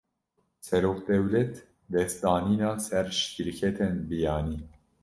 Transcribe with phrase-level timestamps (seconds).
[0.67, 1.53] Serokdewlet,
[1.93, 4.59] dest datîne ser şîrketên biyanî